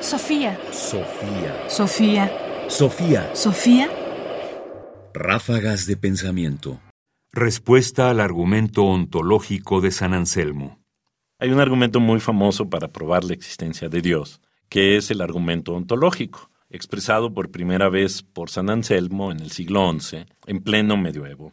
[0.00, 0.58] Sofía.
[0.72, 1.68] Sofía.
[1.68, 2.32] Sofía.
[2.68, 3.30] Sofía.
[3.34, 3.90] Sofía.
[5.12, 6.80] Ráfagas de pensamiento.
[7.32, 10.78] Respuesta al argumento ontológico de San Anselmo.
[11.38, 14.40] Hay un argumento muy famoso para probar la existencia de Dios,
[14.70, 19.92] que es el argumento ontológico, expresado por primera vez por San Anselmo en el siglo
[19.92, 21.52] XI, en pleno medioevo.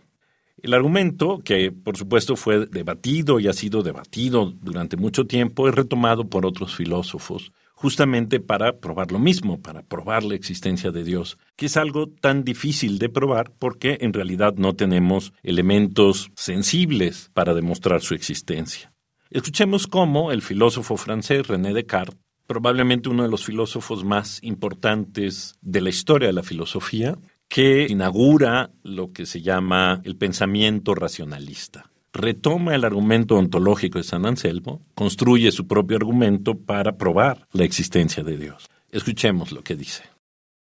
[0.62, 5.76] El argumento, que por supuesto fue debatido y ha sido debatido durante mucho tiempo, es
[5.76, 11.38] retomado por otros filósofos, justamente para probar lo mismo, para probar la existencia de Dios,
[11.56, 17.54] que es algo tan difícil de probar porque en realidad no tenemos elementos sensibles para
[17.54, 18.94] demostrar su existencia.
[19.30, 22.18] Escuchemos cómo el filósofo francés René Descartes,
[22.48, 28.72] probablemente uno de los filósofos más importantes de la historia de la filosofía, que inaugura
[28.82, 31.92] lo que se llama el pensamiento racionalista.
[32.18, 38.24] Retoma el argumento ontológico de San Anselmo, construye su propio argumento para probar la existencia
[38.24, 38.68] de Dios.
[38.90, 40.02] Escuchemos lo que dice.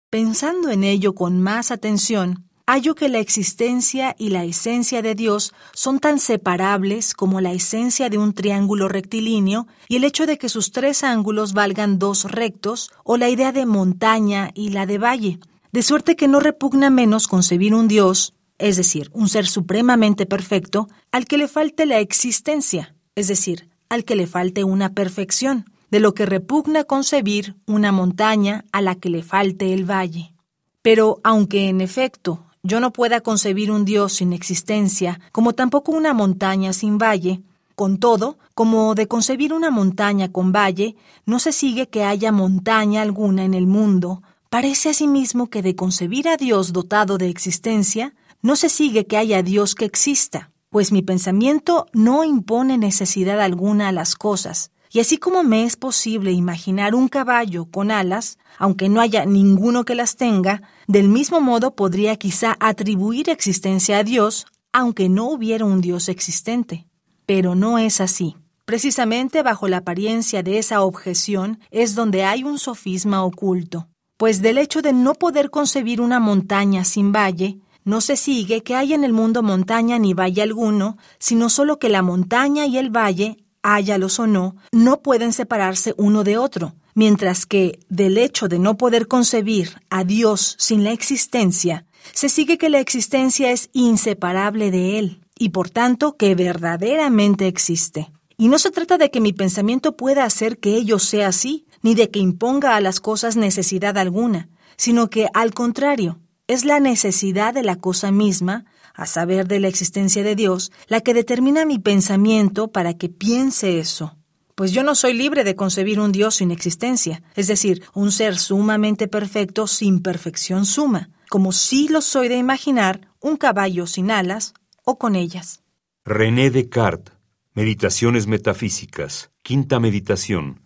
[0.10, 5.54] Pensando en ello con más atención, hallo que la existencia y la esencia de Dios
[5.74, 10.48] son tan separables como la esencia de un triángulo rectilíneo y el hecho de que
[10.48, 15.40] sus tres ángulos valgan dos rectos o la idea de montaña y la de valle,
[15.74, 20.88] de suerte que no repugna menos concebir un Dios, es decir, un ser supremamente perfecto,
[21.12, 26.00] al que le falte la existencia, es decir, al que le falte una perfección, de
[26.00, 30.34] lo que repugna concebir una montaña a la que le falte el valle.
[30.82, 36.14] Pero aunque en efecto yo no pueda concebir un Dios sin existencia, como tampoco una
[36.14, 37.42] montaña sin valle,
[37.76, 40.96] con todo, como de concebir una montaña con valle,
[41.26, 46.30] no se sigue que haya montaña alguna en el mundo, parece asimismo que de concebir
[46.30, 51.02] a Dios dotado de existencia, no se sigue que haya Dios que exista, pues mi
[51.02, 56.96] pensamiento no impone necesidad alguna a las cosas, y así como me es posible imaginar
[56.96, 62.18] un caballo con alas, aunque no haya ninguno que las tenga, del mismo modo podría
[62.18, 66.88] quizá atribuir existencia a Dios, aunque no hubiera un Dios existente.
[67.26, 68.36] Pero no es así.
[68.66, 73.88] Precisamente bajo la apariencia de esa objeción es donde hay un sofisma oculto,
[74.18, 78.76] pues del hecho de no poder concebir una montaña sin valle, no se sigue que
[78.76, 82.90] haya en el mundo montaña ni valle alguno, sino solo que la montaña y el
[82.90, 88.60] valle, háyalos o no, no pueden separarse uno de otro, mientras que del hecho de
[88.60, 94.72] no poder concebir a Dios sin la existencia, se sigue que la existencia es inseparable
[94.72, 98.12] de Él, y por tanto que verdaderamente existe.
[98.38, 101.96] Y no se trata de que mi pensamiento pueda hacer que ello sea así, ni
[101.96, 106.20] de que imponga a las cosas necesidad alguna, sino que, al contrario,
[106.52, 111.00] es la necesidad de la cosa misma, a saber de la existencia de Dios, la
[111.00, 114.18] que determina mi pensamiento para que piense eso.
[114.54, 118.38] Pues yo no soy libre de concebir un Dios sin existencia, es decir, un ser
[118.38, 124.54] sumamente perfecto sin perfección suma, como sí lo soy de imaginar un caballo sin alas
[124.84, 125.64] o con ellas.
[126.04, 127.16] René Descartes,
[127.54, 130.60] Meditaciones Metafísicas, quinta meditación.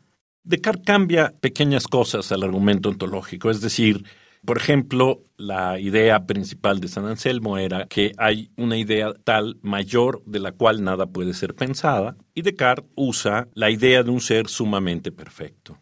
[0.44, 4.04] Descartes cambia pequeñas cosas al argumento ontológico, es decir,
[4.46, 10.22] por ejemplo, la idea principal de San Anselmo era que hay una idea tal mayor
[10.26, 14.48] de la cual nada puede ser pensada, y Descartes usa la idea de un ser
[14.48, 15.78] sumamente perfecto.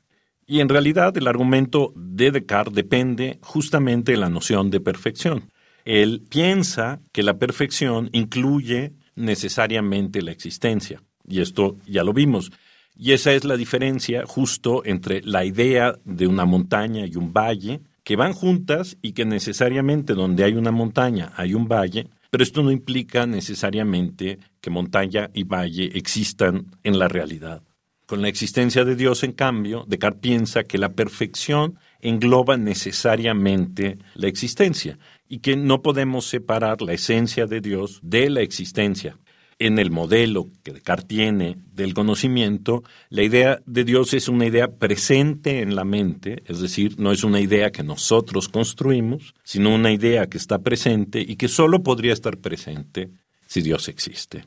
[0.45, 5.51] Y en realidad el argumento de Descartes depende justamente de la noción de perfección.
[5.85, 12.51] Él piensa que la perfección incluye necesariamente la existencia, y esto ya lo vimos.
[12.95, 17.81] Y esa es la diferencia justo entre la idea de una montaña y un valle,
[18.03, 22.63] que van juntas y que necesariamente donde hay una montaña hay un valle, pero esto
[22.63, 27.63] no implica necesariamente que montaña y valle existan en la realidad.
[28.05, 34.27] Con la existencia de Dios, en cambio, Descartes piensa que la perfección engloba necesariamente la
[34.27, 34.99] existencia
[35.29, 39.17] y que no podemos separar la esencia de Dios de la existencia
[39.63, 44.67] en el modelo que Descartes tiene del conocimiento, la idea de Dios es una idea
[44.67, 49.93] presente en la mente, es decir, no es una idea que nosotros construimos, sino una
[49.93, 53.09] idea que está presente y que solo podría estar presente
[53.47, 54.45] si Dios existe.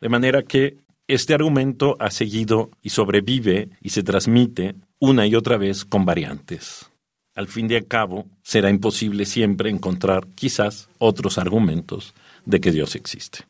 [0.00, 5.58] De manera que este argumento ha seguido y sobrevive y se transmite una y otra
[5.58, 6.90] vez con variantes.
[7.36, 12.14] Al fin y al cabo, será imposible siempre encontrar quizás otros argumentos
[12.44, 13.49] de que Dios existe.